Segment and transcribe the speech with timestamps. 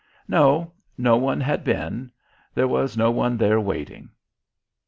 [0.27, 2.11] No, no one had been.
[2.55, 4.09] There was no one there waiting.